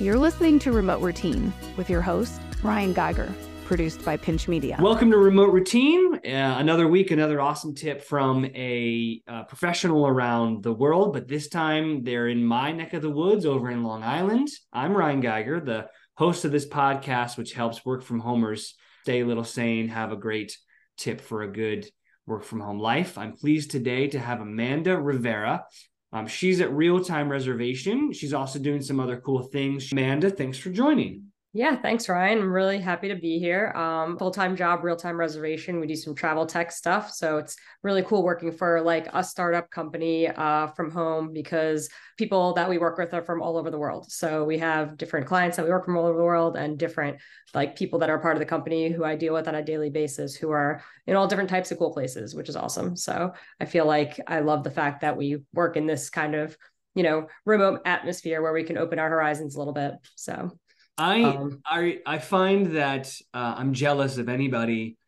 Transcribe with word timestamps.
You're 0.00 0.16
listening 0.16 0.58
to 0.60 0.72
Remote 0.72 1.02
Routine 1.02 1.52
with 1.76 1.90
your 1.90 2.00
host, 2.00 2.40
Ryan 2.62 2.94
Geiger, 2.94 3.30
produced 3.66 4.02
by 4.02 4.16
Pinch 4.16 4.48
Media. 4.48 4.78
Welcome 4.80 5.10
to 5.10 5.18
Remote 5.18 5.52
Routine. 5.52 6.14
Uh, 6.14 6.56
another 6.58 6.88
week, 6.88 7.10
another 7.10 7.38
awesome 7.38 7.74
tip 7.74 8.02
from 8.02 8.46
a 8.46 9.20
uh, 9.28 9.42
professional 9.44 10.06
around 10.06 10.62
the 10.62 10.72
world, 10.72 11.12
but 11.12 11.28
this 11.28 11.50
time 11.50 12.02
they're 12.02 12.28
in 12.28 12.42
my 12.42 12.72
neck 12.72 12.94
of 12.94 13.02
the 13.02 13.10
woods 13.10 13.44
over 13.44 13.70
in 13.70 13.84
Long 13.84 14.02
Island. 14.02 14.48
I'm 14.72 14.96
Ryan 14.96 15.20
Geiger, 15.20 15.60
the 15.60 15.88
host 16.16 16.46
of 16.46 16.50
this 16.50 16.66
podcast, 16.66 17.36
which 17.36 17.52
helps 17.52 17.84
work 17.84 18.02
from 18.02 18.20
homers 18.20 18.76
stay 19.02 19.20
a 19.20 19.26
little 19.26 19.44
sane, 19.44 19.88
have 19.88 20.12
a 20.12 20.16
great 20.16 20.56
tip 20.96 21.20
for 21.20 21.42
a 21.42 21.52
good 21.52 21.86
work 22.24 22.44
from 22.44 22.60
home 22.60 22.78
life. 22.78 23.18
I'm 23.18 23.36
pleased 23.36 23.70
today 23.70 24.08
to 24.08 24.18
have 24.18 24.40
Amanda 24.40 24.98
Rivera. 24.98 25.66
Um, 26.12 26.26
she's 26.26 26.60
at 26.60 26.72
Real 26.72 27.02
Time 27.02 27.28
Reservation. 27.28 28.12
She's 28.12 28.34
also 28.34 28.58
doing 28.58 28.82
some 28.82 28.98
other 28.98 29.20
cool 29.20 29.42
things. 29.44 29.92
Amanda, 29.92 30.30
thanks 30.30 30.58
for 30.58 30.70
joining. 30.70 31.29
Yeah, 31.52 31.74
thanks, 31.74 32.08
Ryan. 32.08 32.38
I'm 32.38 32.52
really 32.52 32.78
happy 32.78 33.08
to 33.08 33.16
be 33.16 33.40
here. 33.40 33.72
Um, 33.74 34.16
Full 34.18 34.30
time 34.30 34.54
job, 34.54 34.84
real 34.84 34.94
time 34.94 35.18
reservation. 35.18 35.80
We 35.80 35.88
do 35.88 35.96
some 35.96 36.14
travel 36.14 36.46
tech 36.46 36.70
stuff. 36.70 37.10
So 37.12 37.38
it's 37.38 37.56
really 37.82 38.04
cool 38.04 38.22
working 38.22 38.52
for 38.52 38.80
like 38.82 39.08
a 39.12 39.24
startup 39.24 39.68
company 39.68 40.28
uh, 40.28 40.68
from 40.68 40.92
home 40.92 41.32
because 41.32 41.88
people 42.16 42.54
that 42.54 42.70
we 42.70 42.78
work 42.78 42.98
with 42.98 43.12
are 43.14 43.22
from 43.24 43.42
all 43.42 43.56
over 43.56 43.68
the 43.68 43.78
world. 43.80 44.12
So 44.12 44.44
we 44.44 44.58
have 44.58 44.96
different 44.96 45.26
clients 45.26 45.56
that 45.56 45.64
we 45.64 45.72
work 45.72 45.86
from 45.86 45.96
all 45.96 46.06
over 46.06 46.18
the 46.18 46.24
world 46.24 46.56
and 46.56 46.78
different 46.78 47.18
like 47.52 47.74
people 47.74 47.98
that 47.98 48.10
are 48.10 48.20
part 48.20 48.36
of 48.36 48.40
the 48.40 48.46
company 48.46 48.88
who 48.88 49.02
I 49.02 49.16
deal 49.16 49.34
with 49.34 49.48
on 49.48 49.56
a 49.56 49.64
daily 49.64 49.90
basis 49.90 50.36
who 50.36 50.52
are 50.52 50.84
in 51.08 51.16
all 51.16 51.26
different 51.26 51.50
types 51.50 51.72
of 51.72 51.78
cool 51.78 51.92
places, 51.92 52.32
which 52.32 52.48
is 52.48 52.54
awesome. 52.54 52.94
So 52.94 53.32
I 53.58 53.64
feel 53.64 53.86
like 53.86 54.20
I 54.28 54.38
love 54.38 54.62
the 54.62 54.70
fact 54.70 55.00
that 55.00 55.16
we 55.16 55.38
work 55.52 55.76
in 55.76 55.88
this 55.88 56.10
kind 56.10 56.36
of 56.36 56.56
you 56.94 57.02
know 57.02 57.26
remote 57.44 57.80
atmosphere 57.86 58.40
where 58.40 58.52
we 58.52 58.64
can 58.64 58.76
open 58.78 58.98
our 58.98 59.08
horizons 59.08 59.54
a 59.54 59.58
little 59.58 59.72
bit 59.72 59.94
so 60.16 60.50
I 61.00 61.22
um, 61.22 61.62
I 61.64 62.00
I 62.04 62.18
find 62.18 62.76
that 62.76 63.12
uh, 63.32 63.54
I'm 63.56 63.72
jealous 63.72 64.18
of 64.18 64.28
anybody 64.28 64.98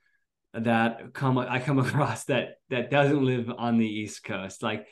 that 0.55 1.13
come 1.13 1.39
I 1.39 1.59
come 1.61 1.79
across 1.87 2.25
that 2.25 2.57
that 2.71 2.91
doesn't 2.91 3.25
live 3.25 3.51
on 3.57 3.79
the 3.79 3.87
East 3.87 4.25
Coast. 4.25 4.63
Like 4.63 4.87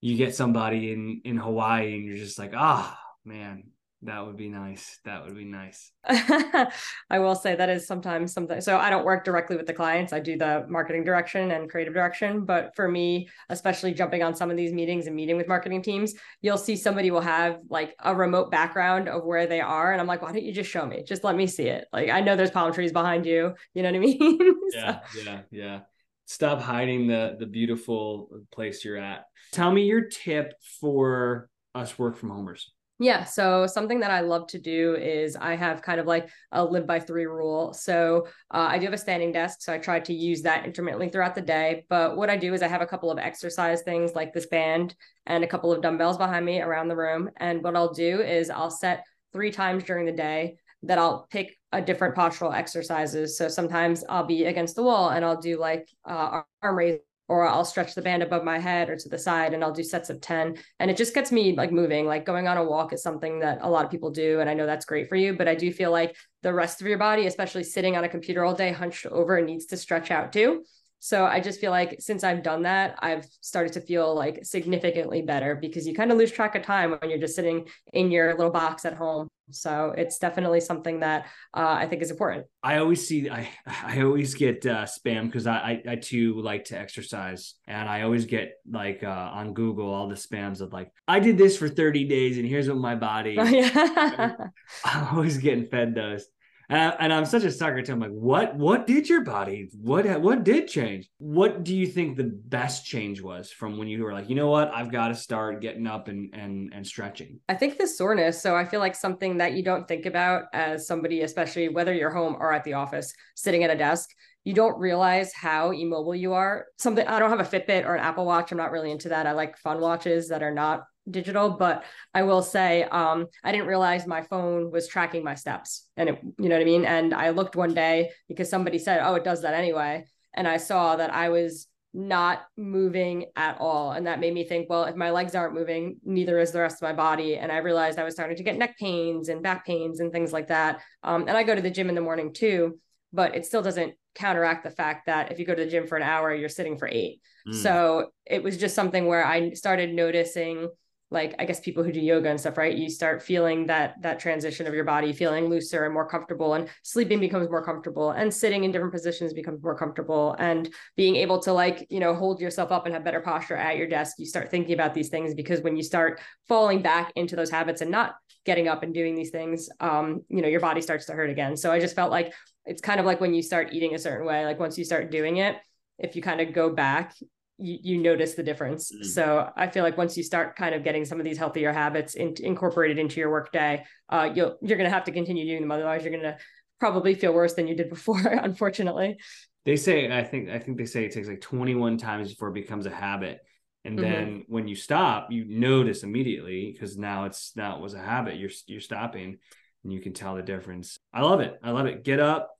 you 0.00 0.16
get 0.16 0.34
somebody 0.34 0.92
in 0.92 1.22
in 1.24 1.36
Hawaii 1.36 1.94
and 1.94 2.04
you're 2.04 2.16
just 2.16 2.38
like, 2.38 2.52
ah, 2.54 2.96
oh, 2.96 3.28
man, 3.28 3.64
that 4.04 4.26
would 4.26 4.36
be 4.36 4.48
nice. 4.48 4.98
That 5.04 5.24
would 5.24 5.34
be 5.34 5.46
nice. 5.46 5.90
I 6.06 7.18
will 7.18 7.34
say 7.34 7.56
that 7.56 7.70
is 7.70 7.86
sometimes 7.86 8.34
something. 8.34 8.60
So 8.60 8.76
I 8.76 8.90
don't 8.90 9.04
work 9.04 9.24
directly 9.24 9.56
with 9.56 9.66
the 9.66 9.72
clients. 9.72 10.12
I 10.12 10.20
do 10.20 10.36
the 10.36 10.66
marketing 10.68 11.04
direction 11.04 11.50
and 11.50 11.70
creative 11.70 11.94
direction. 11.94 12.44
But 12.44 12.76
for 12.76 12.86
me, 12.86 13.28
especially 13.48 13.94
jumping 13.94 14.22
on 14.22 14.34
some 14.34 14.50
of 14.50 14.58
these 14.58 14.72
meetings 14.72 15.06
and 15.06 15.16
meeting 15.16 15.38
with 15.38 15.48
marketing 15.48 15.82
teams, 15.82 16.14
you'll 16.42 16.58
see 16.58 16.76
somebody 16.76 17.10
will 17.10 17.22
have 17.22 17.60
like 17.70 17.94
a 18.04 18.14
remote 18.14 18.50
background 18.50 19.08
of 19.08 19.24
where 19.24 19.46
they 19.46 19.62
are. 19.62 19.92
And 19.92 20.00
I'm 20.00 20.06
like, 20.06 20.20
why 20.20 20.32
don't 20.32 20.44
you 20.44 20.52
just 20.52 20.70
show 20.70 20.84
me? 20.84 21.02
Just 21.02 21.24
let 21.24 21.34
me 21.34 21.46
see 21.46 21.68
it. 21.68 21.86
Like 21.92 22.10
I 22.10 22.20
know 22.20 22.36
there's 22.36 22.50
palm 22.50 22.72
trees 22.72 22.92
behind 22.92 23.24
you. 23.24 23.54
You 23.72 23.82
know 23.82 23.88
what 23.88 23.96
I 23.96 23.98
mean? 24.00 24.38
so. 24.70 24.78
Yeah, 24.78 25.00
yeah, 25.24 25.40
yeah. 25.50 25.80
Stop 26.26 26.60
hiding 26.60 27.06
the 27.06 27.36
the 27.38 27.46
beautiful 27.46 28.28
place 28.52 28.84
you're 28.84 28.98
at. 28.98 29.24
Tell 29.52 29.72
me 29.72 29.84
your 29.84 30.08
tip 30.08 30.52
for 30.80 31.48
us 31.74 31.98
work 31.98 32.16
from 32.16 32.30
homers. 32.30 32.73
Yeah. 33.00 33.24
So 33.24 33.66
something 33.66 34.00
that 34.00 34.12
I 34.12 34.20
love 34.20 34.46
to 34.48 34.58
do 34.58 34.94
is 34.94 35.34
I 35.34 35.56
have 35.56 35.82
kind 35.82 35.98
of 35.98 36.06
like 36.06 36.28
a 36.52 36.64
live 36.64 36.86
by 36.86 37.00
three 37.00 37.26
rule. 37.26 37.72
So 37.72 38.28
uh, 38.52 38.68
I 38.70 38.78
do 38.78 38.84
have 38.84 38.94
a 38.94 38.98
standing 38.98 39.32
desk. 39.32 39.62
So 39.62 39.72
I 39.72 39.78
try 39.78 39.98
to 39.98 40.14
use 40.14 40.42
that 40.42 40.64
intermittently 40.64 41.08
throughout 41.08 41.34
the 41.34 41.40
day. 41.40 41.86
But 41.88 42.16
what 42.16 42.30
I 42.30 42.36
do 42.36 42.54
is 42.54 42.62
I 42.62 42.68
have 42.68 42.82
a 42.82 42.86
couple 42.86 43.10
of 43.10 43.18
exercise 43.18 43.82
things 43.82 44.14
like 44.14 44.32
this 44.32 44.46
band 44.46 44.94
and 45.26 45.42
a 45.42 45.48
couple 45.48 45.72
of 45.72 45.82
dumbbells 45.82 46.18
behind 46.18 46.46
me 46.46 46.60
around 46.60 46.86
the 46.86 46.96
room. 46.96 47.30
And 47.38 47.64
what 47.64 47.74
I'll 47.74 47.92
do 47.92 48.20
is 48.20 48.48
I'll 48.48 48.70
set 48.70 49.04
three 49.32 49.50
times 49.50 49.82
during 49.82 50.06
the 50.06 50.12
day 50.12 50.56
that 50.84 50.98
I'll 50.98 51.26
pick 51.30 51.56
a 51.72 51.82
different 51.82 52.14
postural 52.14 52.54
exercises. 52.54 53.36
So 53.36 53.48
sometimes 53.48 54.04
I'll 54.08 54.26
be 54.26 54.44
against 54.44 54.76
the 54.76 54.84
wall 54.84 55.10
and 55.10 55.24
I'll 55.24 55.40
do 55.40 55.58
like 55.58 55.88
uh, 56.08 56.42
arm 56.62 56.76
raise 56.76 57.00
or 57.28 57.46
I'll 57.46 57.64
stretch 57.64 57.94
the 57.94 58.02
band 58.02 58.22
above 58.22 58.44
my 58.44 58.58
head 58.58 58.90
or 58.90 58.96
to 58.96 59.08
the 59.08 59.18
side 59.18 59.54
and 59.54 59.64
I'll 59.64 59.72
do 59.72 59.82
sets 59.82 60.10
of 60.10 60.20
10 60.20 60.56
and 60.78 60.90
it 60.90 60.96
just 60.96 61.14
gets 61.14 61.32
me 61.32 61.54
like 61.56 61.72
moving 61.72 62.06
like 62.06 62.24
going 62.24 62.48
on 62.48 62.56
a 62.56 62.64
walk 62.64 62.92
is 62.92 63.02
something 63.02 63.40
that 63.40 63.58
a 63.62 63.70
lot 63.70 63.84
of 63.84 63.90
people 63.90 64.10
do 64.10 64.40
and 64.40 64.48
I 64.48 64.54
know 64.54 64.66
that's 64.66 64.84
great 64.84 65.08
for 65.08 65.16
you 65.16 65.34
but 65.36 65.48
I 65.48 65.54
do 65.54 65.72
feel 65.72 65.90
like 65.90 66.16
the 66.42 66.52
rest 66.52 66.80
of 66.80 66.86
your 66.86 66.98
body 66.98 67.26
especially 67.26 67.64
sitting 67.64 67.96
on 67.96 68.04
a 68.04 68.08
computer 68.08 68.44
all 68.44 68.54
day 68.54 68.72
hunched 68.72 69.06
over 69.06 69.40
needs 69.40 69.66
to 69.66 69.76
stretch 69.76 70.10
out 70.10 70.32
too 70.32 70.64
so 71.04 71.26
I 71.26 71.38
just 71.38 71.60
feel 71.60 71.70
like 71.70 71.96
since 72.00 72.24
I've 72.24 72.42
done 72.42 72.62
that, 72.62 72.98
I've 73.00 73.26
started 73.42 73.74
to 73.74 73.82
feel 73.82 74.14
like 74.14 74.42
significantly 74.42 75.20
better 75.20 75.54
because 75.54 75.86
you 75.86 75.94
kind 75.94 76.10
of 76.10 76.16
lose 76.16 76.32
track 76.32 76.54
of 76.54 76.62
time 76.62 76.92
when 76.92 77.10
you're 77.10 77.18
just 77.18 77.36
sitting 77.36 77.68
in 77.92 78.10
your 78.10 78.34
little 78.34 78.50
box 78.50 78.86
at 78.86 78.94
home. 78.94 79.28
So 79.50 79.94
it's 79.96 80.18
definitely 80.18 80.60
something 80.60 81.00
that 81.00 81.26
uh, 81.52 81.76
I 81.78 81.86
think 81.86 82.02
is 82.02 82.10
important. 82.10 82.46
I 82.62 82.78
always 82.78 83.06
see, 83.06 83.28
I 83.28 83.48
I 83.66 84.02
always 84.02 84.34
get 84.34 84.64
uh, 84.64 84.84
spam 84.84 85.26
because 85.26 85.46
I, 85.46 85.56
I, 85.56 85.82
I 85.92 85.96
too 85.96 86.40
like 86.40 86.64
to 86.66 86.78
exercise, 86.78 87.54
and 87.66 87.88
I 87.88 88.02
always 88.02 88.24
get 88.24 88.54
like 88.70 89.02
uh, 89.02 89.08
on 89.08 89.52
Google 89.52 89.92
all 89.92 90.08
the 90.08 90.14
spams 90.14 90.60
of 90.60 90.72
like 90.72 90.90
I 91.06 91.20
did 91.20 91.36
this 91.36 91.56
for 91.56 91.68
30 91.68 92.04
days, 92.08 92.38
and 92.38 92.46
here's 92.46 92.68
what 92.68 92.78
my 92.78 92.94
body. 92.94 93.38
I'm 94.84 95.08
always 95.12 95.38
getting 95.38 95.66
fed 95.66 95.94
those. 95.94 96.26
And, 96.74 96.96
and 96.98 97.12
I'm 97.12 97.24
such 97.24 97.44
a 97.44 97.52
sucker 97.52 97.82
to. 97.82 97.92
I'm 97.92 98.00
like, 98.00 98.10
what? 98.10 98.56
What 98.56 98.86
did 98.86 99.08
your 99.08 99.20
body? 99.20 99.68
What? 99.80 100.20
What 100.20 100.42
did 100.42 100.66
change? 100.66 101.08
What 101.18 101.62
do 101.62 101.74
you 101.74 101.86
think 101.86 102.16
the 102.16 102.24
best 102.24 102.84
change 102.84 103.22
was 103.22 103.52
from 103.52 103.78
when 103.78 103.86
you 103.86 104.02
were 104.02 104.12
like, 104.12 104.28
you 104.28 104.34
know 104.34 104.50
what? 104.50 104.74
I've 104.74 104.90
got 104.90 105.08
to 105.08 105.14
start 105.14 105.60
getting 105.60 105.86
up 105.86 106.08
and 106.08 106.34
and 106.34 106.72
and 106.74 106.84
stretching. 106.84 107.38
I 107.48 107.54
think 107.54 107.78
the 107.78 107.86
soreness. 107.86 108.42
So 108.42 108.56
I 108.56 108.64
feel 108.64 108.80
like 108.80 108.96
something 108.96 109.38
that 109.38 109.52
you 109.52 109.62
don't 109.62 109.86
think 109.86 110.04
about 110.04 110.46
as 110.52 110.88
somebody, 110.88 111.20
especially 111.20 111.68
whether 111.68 111.94
you're 111.94 112.10
home 112.10 112.36
or 112.40 112.52
at 112.52 112.64
the 112.64 112.72
office, 112.72 113.14
sitting 113.36 113.62
at 113.62 113.70
a 113.70 113.76
desk 113.76 114.10
you 114.44 114.54
don't 114.54 114.78
realize 114.78 115.32
how 115.32 115.72
immobile 115.72 116.14
you 116.14 116.34
are. 116.34 116.66
Something 116.78 117.06
I 117.06 117.18
don't 117.18 117.30
have 117.30 117.40
a 117.40 117.44
Fitbit 117.44 117.84
or 117.84 117.94
an 117.94 118.04
Apple 118.04 118.26
Watch. 118.26 118.52
I'm 118.52 118.58
not 118.58 118.70
really 118.70 118.90
into 118.90 119.08
that. 119.08 119.26
I 119.26 119.32
like 119.32 119.56
fun 119.58 119.80
watches 119.80 120.28
that 120.28 120.42
are 120.42 120.54
not 120.54 120.84
digital 121.10 121.50
but 121.50 121.84
i 122.14 122.22
will 122.22 122.40
say 122.40 122.82
um 122.84 123.26
i 123.42 123.52
didn't 123.52 123.66
realize 123.66 124.06
my 124.06 124.22
phone 124.22 124.70
was 124.70 124.88
tracking 124.88 125.22
my 125.22 125.34
steps 125.34 125.86
and 125.96 126.08
it 126.08 126.18
you 126.38 126.48
know 126.48 126.54
what 126.54 126.62
i 126.62 126.64
mean 126.64 126.84
and 126.84 127.12
i 127.12 127.28
looked 127.30 127.56
one 127.56 127.74
day 127.74 128.10
because 128.26 128.48
somebody 128.48 128.78
said 128.78 129.00
oh 129.02 129.14
it 129.14 129.24
does 129.24 129.42
that 129.42 129.52
anyway 129.52 130.02
and 130.34 130.48
i 130.48 130.56
saw 130.56 130.96
that 130.96 131.12
i 131.12 131.28
was 131.28 131.66
not 131.92 132.42
moving 132.56 133.26
at 133.36 133.56
all 133.60 133.92
and 133.92 134.06
that 134.06 134.18
made 134.18 134.32
me 134.32 134.44
think 134.44 134.68
well 134.70 134.84
if 134.84 134.96
my 134.96 135.10
legs 135.10 135.34
aren't 135.34 135.54
moving 135.54 135.96
neither 136.04 136.38
is 136.38 136.52
the 136.52 136.60
rest 136.60 136.76
of 136.76 136.82
my 136.82 136.92
body 136.92 137.36
and 137.36 137.52
i 137.52 137.58
realized 137.58 137.98
i 137.98 138.04
was 138.04 138.14
starting 138.14 138.36
to 138.36 138.42
get 138.42 138.56
neck 138.56 138.76
pains 138.78 139.28
and 139.28 139.42
back 139.42 139.64
pains 139.66 140.00
and 140.00 140.10
things 140.10 140.32
like 140.32 140.48
that 140.48 140.80
um, 141.02 141.28
and 141.28 141.36
i 141.36 141.42
go 141.42 141.54
to 141.54 141.62
the 141.62 141.70
gym 141.70 141.90
in 141.90 141.94
the 141.94 142.00
morning 142.00 142.32
too 142.32 142.80
but 143.12 143.36
it 143.36 143.46
still 143.46 143.62
doesn't 143.62 143.94
counteract 144.14 144.64
the 144.64 144.70
fact 144.70 145.06
that 145.06 145.30
if 145.32 145.38
you 145.38 145.44
go 145.44 145.54
to 145.54 145.64
the 145.64 145.70
gym 145.70 145.86
for 145.86 145.96
an 145.96 146.02
hour 146.02 146.34
you're 146.34 146.48
sitting 146.48 146.76
for 146.78 146.88
eight. 146.88 147.20
Mm. 147.48 147.54
so 147.54 148.10
it 148.24 148.42
was 148.42 148.56
just 148.56 148.74
something 148.74 149.06
where 149.06 149.24
i 149.24 149.52
started 149.52 149.92
noticing 149.92 150.68
like 151.14 151.34
i 151.38 151.44
guess 151.44 151.60
people 151.60 151.82
who 151.82 151.92
do 151.92 152.00
yoga 152.00 152.28
and 152.28 152.38
stuff 152.38 152.58
right? 152.58 152.76
You 152.76 152.90
start 152.90 153.22
feeling 153.22 153.66
that 153.66 153.94
that 154.02 154.18
transition 154.18 154.66
of 154.66 154.74
your 154.74 154.84
body 154.84 155.12
feeling 155.12 155.48
looser 155.48 155.84
and 155.84 155.94
more 155.94 156.06
comfortable 156.06 156.54
and 156.54 156.68
sleeping 156.82 157.20
becomes 157.20 157.48
more 157.48 157.64
comfortable 157.64 158.10
and 158.10 158.32
sitting 158.32 158.64
in 158.64 158.72
different 158.72 158.92
positions 158.92 159.32
becomes 159.32 159.62
more 159.62 159.76
comfortable 159.76 160.34
and 160.38 160.68
being 160.96 161.16
able 161.16 161.38
to 161.38 161.52
like 161.52 161.86
you 161.88 162.00
know 162.00 162.14
hold 162.14 162.40
yourself 162.40 162.72
up 162.72 162.84
and 162.84 162.94
have 162.94 163.04
better 163.04 163.20
posture 163.20 163.56
at 163.56 163.76
your 163.76 163.86
desk 163.86 164.16
you 164.18 164.26
start 164.26 164.50
thinking 164.50 164.74
about 164.74 164.92
these 164.92 165.08
things 165.08 165.34
because 165.34 165.60
when 165.62 165.76
you 165.76 165.82
start 165.82 166.20
falling 166.48 166.82
back 166.82 167.12
into 167.16 167.36
those 167.36 167.50
habits 167.50 167.80
and 167.80 167.90
not 167.90 168.16
getting 168.44 168.68
up 168.68 168.82
and 168.82 168.92
doing 168.92 169.14
these 169.14 169.30
things 169.30 169.68
um 169.80 170.22
you 170.28 170.42
know 170.42 170.48
your 170.48 170.60
body 170.60 170.82
starts 170.82 171.06
to 171.06 171.12
hurt 171.12 171.30
again. 171.30 171.56
So 171.56 171.70
i 171.70 171.78
just 171.78 171.94
felt 171.94 172.10
like 172.10 172.32
it's 172.66 172.80
kind 172.80 173.00
of 173.00 173.06
like 173.06 173.20
when 173.20 173.34
you 173.34 173.42
start 173.42 173.72
eating 173.72 173.94
a 173.94 173.98
certain 173.98 174.26
way 174.26 174.44
like 174.44 174.58
once 174.58 174.78
you 174.78 174.84
start 174.84 175.10
doing 175.10 175.38
it 175.38 175.56
if 175.98 176.16
you 176.16 176.22
kind 176.22 176.40
of 176.40 176.52
go 176.52 176.70
back 176.70 177.14
you, 177.58 177.78
you 177.82 177.98
notice 177.98 178.34
the 178.34 178.42
difference. 178.42 178.92
Mm-hmm. 178.92 179.04
So 179.04 179.50
I 179.56 179.68
feel 179.68 179.82
like 179.82 179.96
once 179.96 180.16
you 180.16 180.22
start 180.22 180.56
kind 180.56 180.74
of 180.74 180.82
getting 180.82 181.04
some 181.04 181.18
of 181.18 181.24
these 181.24 181.38
healthier 181.38 181.72
habits 181.72 182.14
in, 182.14 182.34
incorporated 182.40 182.98
into 182.98 183.20
your 183.20 183.30
workday, 183.30 183.84
uh, 184.08 184.30
you'll 184.34 184.58
you're 184.62 184.78
going 184.78 184.88
to 184.88 184.94
have 184.94 185.04
to 185.04 185.12
continue 185.12 185.44
doing 185.44 185.60
them. 185.60 185.70
Otherwise, 185.70 186.02
you're 186.02 186.12
going 186.12 186.22
to 186.22 186.36
probably 186.80 187.14
feel 187.14 187.32
worse 187.32 187.54
than 187.54 187.68
you 187.68 187.76
did 187.76 187.90
before. 187.90 188.20
unfortunately, 188.26 189.16
they 189.64 189.76
say 189.76 190.16
I 190.16 190.24
think 190.24 190.50
I 190.50 190.58
think 190.58 190.78
they 190.78 190.86
say 190.86 191.04
it 191.04 191.12
takes 191.12 191.28
like 191.28 191.40
21 191.40 191.98
times 191.98 192.30
before 192.30 192.48
it 192.48 192.54
becomes 192.54 192.86
a 192.86 192.90
habit. 192.90 193.40
And 193.84 193.98
mm-hmm. 193.98 194.10
then 194.10 194.44
when 194.48 194.66
you 194.66 194.74
stop, 194.74 195.30
you 195.30 195.44
notice 195.44 196.02
immediately 196.02 196.72
because 196.72 196.96
now 196.96 197.24
it's 197.24 197.52
now 197.54 197.76
it 197.76 197.82
was 197.82 197.94
a 197.94 197.98
habit. 197.98 198.36
You're 198.36 198.50
you're 198.66 198.80
stopping, 198.80 199.38
and 199.84 199.92
you 199.92 200.00
can 200.00 200.12
tell 200.12 200.34
the 200.34 200.42
difference. 200.42 200.98
I 201.12 201.22
love 201.22 201.40
it. 201.40 201.58
I 201.62 201.70
love 201.70 201.86
it. 201.86 202.04
Get 202.04 202.20
up, 202.20 202.50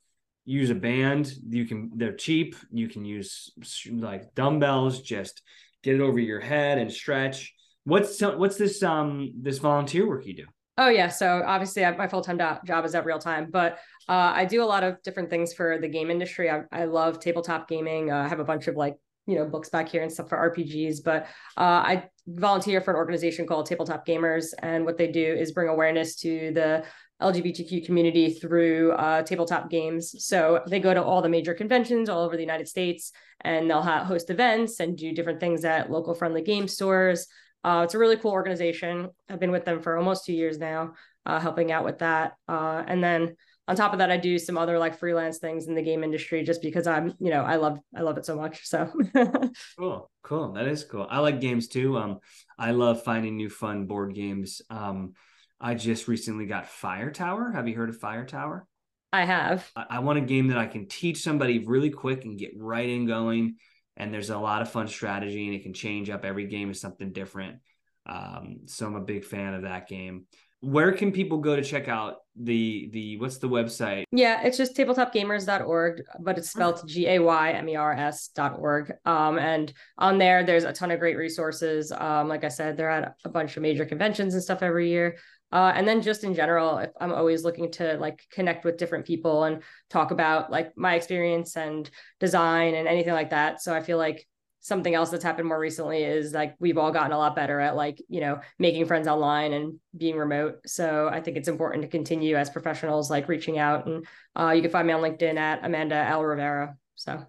use 0.45 0.71
a 0.71 0.75
band. 0.75 1.33
You 1.49 1.65
can 1.65 1.91
they're 1.97 2.15
cheap. 2.15 2.55
You 2.71 2.89
can 2.89 3.05
use 3.05 3.53
like 3.91 4.35
dumbbells. 4.35 5.03
Just 5.03 5.43
get 5.83 5.97
it 5.97 6.01
over 6.01 6.19
your 6.19 6.41
head 6.41 6.79
and 6.79 6.93
stretch. 6.93 7.55
What's 7.85 8.21
what's 8.21 8.57
this 8.57 8.83
um 8.83 9.33
this 9.43 9.59
volunteer 9.59 10.09
work 10.09 10.27
you 10.27 10.37
do? 10.37 10.47
Oh 10.77 10.89
yeah, 10.89 11.09
so 11.09 11.43
obviously 11.47 11.85
I, 11.85 11.97
my 11.97 12.09
full 12.09 12.23
time 12.23 12.39
do- 12.39 12.59
job 12.67 12.85
is 12.85 12.95
at 12.97 13.05
Real 13.05 13.21
Time, 13.21 13.49
but 13.51 13.79
uh, 14.09 14.33
I 14.35 14.45
do 14.45 14.63
a 14.63 14.67
lot 14.67 14.83
of 14.83 15.01
different 15.03 15.31
things 15.31 15.55
for 15.55 15.79
the 15.79 15.89
game 15.89 16.11
industry. 16.11 16.51
I, 16.51 16.63
I 16.73 16.87
love 16.87 17.21
tabletop 17.21 17.69
gaming. 17.69 18.11
Uh, 18.11 18.17
I 18.17 18.29
have 18.29 18.41
a 18.41 18.45
bunch 18.45 18.67
of 18.67 18.75
like 18.75 18.97
you 19.27 19.37
know 19.37 19.45
books 19.47 19.69
back 19.69 19.89
here 19.89 20.03
and 20.03 20.13
stuff 20.13 20.29
for 20.29 20.53
RPGs. 20.55 20.99
But 21.05 21.25
uh, 21.57 21.83
I 21.87 22.09
volunteer 22.27 22.81
for 22.81 22.91
an 22.93 22.97
organization 22.97 23.47
called 23.47 23.67
Tabletop 23.67 24.07
Gaymers, 24.07 24.55
and 24.59 24.85
what 24.85 24.99
they 24.99 25.11
do 25.11 25.25
is 25.25 25.53
bring 25.53 25.69
awareness 25.69 26.17
to 26.17 26.53
the 26.53 26.85
LGBTQ 27.23 27.87
community 27.87 28.33
through 28.33 28.93
uh, 28.93 29.23
tabletop 29.23 29.71
games. 29.71 30.15
So 30.27 30.63
they 30.67 30.81
go 30.81 30.93
to 30.93 31.03
all 31.03 31.23
the 31.23 31.29
major 31.29 31.55
conventions 31.55 32.09
all 32.09 32.23
over 32.23 32.37
the 32.37 32.43
United 32.43 32.69
States, 32.69 33.13
and 33.41 33.71
they'll 33.71 33.83
ha- 33.83 34.05
host 34.05 34.31
events 34.31 34.81
and 34.81 34.97
do 34.97 35.13
different 35.13 35.41
things 35.41 35.65
at 35.65 35.91
local 35.91 36.15
friendly 36.15 36.43
game 36.43 36.69
stores. 36.69 37.27
Uh, 37.63 37.83
it's 37.85 37.95
a 37.95 37.99
really 37.99 38.17
cool 38.17 38.33
organization. 38.33 39.09
I've 39.29 39.41
been 39.41 39.53
with 39.53 39.65
them 39.65 39.81
for 39.81 39.97
almost 39.97 40.27
two 40.27 40.35
years 40.35 40.59
now, 40.59 40.95
uh, 41.25 41.41
helping 41.41 41.73
out 41.73 41.85
with 41.85 42.01
that. 42.01 42.35
Uh, 42.47 42.83
and 42.87 43.03
then 43.03 43.37
on 43.67 43.77
top 43.77 43.93
of 43.93 43.99
that, 43.99 44.11
I 44.11 44.19
do 44.19 44.39
some 44.39 44.59
other 44.59 44.79
like 44.79 44.99
freelance 44.99 45.39
things 45.39 45.69
in 45.69 45.75
the 45.75 45.83
game 45.83 46.05
industry 46.05 46.43
just 46.43 46.61
because 46.61 46.87
I'm, 46.87 47.15
you 47.19 47.31
know, 47.31 47.43
I 47.43 47.57
love 47.57 47.79
I 47.97 48.03
love 48.03 48.19
it 48.19 48.27
so 48.27 48.37
much. 48.37 48.67
So 48.67 48.91
cool, 49.79 50.11
cool. 50.23 50.53
That 50.53 50.69
is 50.69 50.85
cool. 50.85 51.07
I 51.09 51.21
like 51.21 51.41
games 51.41 51.69
too. 51.69 51.97
Um, 51.97 52.19
I 52.59 52.73
love 52.73 53.03
finding 53.03 53.37
new 53.37 53.49
fun 53.49 53.87
board 53.87 54.15
games. 54.15 54.61
Um, 54.69 55.15
I 55.61 55.75
just 55.75 56.09
recently 56.09 56.45
got 56.45 56.67
Fire 56.67 57.11
Tower. 57.11 57.53
Have 57.53 57.67
you 57.67 57.75
heard 57.75 57.89
of 57.89 57.97
Fire 57.97 58.27
Tower? 58.27 58.67
I 59.15 59.25
have. 59.25 59.71
I, 59.75 59.87
I 59.91 59.99
want 60.01 60.19
a 60.19 60.23
game 60.23 60.49
that 60.49 60.59
I 60.59 60.67
can 60.67 60.87
teach 60.87 61.23
somebody 61.23 61.61
really 61.61 61.91
quick 61.91 62.25
and 62.25 62.39
get 62.39 62.53
right 62.57 62.89
in 62.89 63.07
going. 63.07 63.57
And 63.97 64.13
there's 64.13 64.31
a 64.31 64.39
lot 64.39 64.61
of 64.61 64.71
fun 64.71 64.89
strategy, 64.89 65.47
and 65.47 65.55
it 65.55 65.63
can 65.63 65.73
change 65.73 66.11
up 66.11 66.25
every 66.25 66.47
game 66.47 66.71
is 66.71 66.81
something 66.81 67.13
different. 67.13 67.61
Um, 68.07 68.63
so 68.67 68.87
I'm 68.87 68.97
a 68.97 69.01
big 69.01 69.25
fan 69.25 69.55
of 69.55 69.63
that 69.63 69.89
game 69.89 70.27
where 70.65 70.93
can 70.93 71.13
people 71.13 71.39
go 71.39 71.55
to 71.57 71.63
check 71.63 71.89
out 71.89 72.17
the 72.37 72.89
the 72.93 73.17
what's 73.19 73.39
the 73.39 73.49
website? 73.49 74.05
Yeah 74.11 74.43
it's 74.43 74.57
just 74.57 74.77
tabletopgaymers.org 74.77 76.03
but 76.21 76.39
it's 76.39 76.51
spelled 76.51 76.83
g-a-y-m-e-r-s 76.89 78.29
dot 78.29 78.59
org. 78.59 78.93
Um, 79.05 79.39
and 79.39 79.73
on 79.99 80.19
there 80.19 80.43
there's 80.43 80.65
a 80.65 80.73
ton 80.73 80.91
of 80.91 80.99
great 80.99 81.17
resources. 81.17 81.93
Um, 81.93 82.29
like 82.29 82.45
i 82.45 82.49
said 82.49 82.77
they're 82.77 82.91
at 82.91 83.15
a 83.25 83.29
bunch 83.29 83.57
of 83.57 83.63
major 83.63 83.85
conventions 83.85 84.35
and 84.35 84.43
stuff 84.43 84.63
every 84.63 84.89
year. 84.89 85.19
Uh, 85.53 85.73
and 85.77 85.87
then 85.87 86.03
just 86.03 86.25
in 86.25 86.35
general 86.35 86.79
if 86.79 86.91
i'm 87.01 87.13
always 87.13 87.45
looking 87.45 87.71
to 87.71 87.97
like 87.99 88.23
connect 88.33 88.65
with 88.65 88.79
different 88.79 89.05
people 89.05 89.45
and 89.45 89.63
talk 89.91 90.11
about 90.11 90.51
like 90.51 90.77
my 90.77 90.95
experience 90.95 91.57
and 91.57 91.89
design 92.19 92.75
and 92.75 92.89
anything 92.89 93.15
like 93.15 93.31
that. 93.31 93.63
So 93.63 93.75
i 93.75 93.81
feel 93.81 93.99
like 93.99 94.27
something 94.65 94.95
else 94.95 95.11
that's 95.11 95.23
happened 95.23 95.47
more 95.47 95.61
recently 95.61 96.03
is 96.03 96.33
like 96.33 96.57
we've 96.59 96.79
all 96.79 96.91
gotten 96.91 97.13
a 97.13 97.19
lot 97.19 97.37
better 97.37 97.61
at 97.61 97.77
like 97.77 98.03
you 98.09 98.19
know 98.19 98.41
making 98.59 98.87
friends 98.87 99.07
online 99.07 99.53
and 99.53 99.79
being 99.97 100.17
remote. 100.17 100.61
So 100.67 101.09
i 101.13 101.21
think 101.21 101.37
it's 101.37 101.49
important 101.49 101.83
to 101.83 101.89
continue 101.89 102.35
as 102.35 102.49
professionals 102.49 103.11
like 103.11 103.29
reaching 103.29 103.59
out. 103.59 103.87
And 103.87 104.07
uh, 104.35 104.53
you 104.53 104.63
can 104.63 104.71
find 104.71 104.87
me 104.87 104.95
on 104.95 105.03
linkedin 105.03 105.37
at 105.37 105.65
amanda 105.65 105.97
l. 105.97 106.25
Rivera. 106.25 106.77
So. 106.97 107.25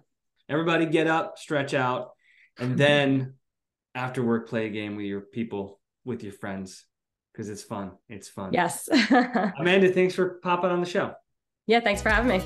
Everybody 0.48 0.86
get 0.86 1.08
up 1.08 1.38
stretch 1.38 1.74
out 1.74 2.12
and 2.58 2.78
then 2.84 3.34
after 3.94 4.22
work 4.24 4.48
play 4.48 4.66
a 4.66 4.70
game 4.70 4.96
with 4.96 5.04
your 5.04 5.20
people 5.20 5.78
with 6.06 6.22
your 6.24 6.32
friends 6.32 6.86
because 7.32 7.50
it's 7.50 7.62
fun. 7.62 7.92
It's 8.08 8.30
fun. 8.30 8.54
Yes. 8.54 8.88
Amanda 9.60 9.92
thanks 9.92 10.14
for 10.14 10.40
popping 10.42 10.70
on 10.70 10.80
the 10.80 10.86
show. 10.86 11.12
Yeah 11.66 11.80
thanks 11.80 12.00
for 12.00 12.08
having 12.08 12.28
me. 12.28 12.42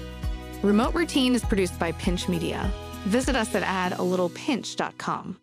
Remote 0.63 0.95
routine 0.95 1.37
is 1.37 1.45
produced 1.45 1.79
by 1.79 1.93
pinch 1.93 2.29
media 2.29 2.69
Visit 3.07 3.37
us 3.37 3.55
at 3.55 3.63
addalittlepinch.com. 3.63 5.37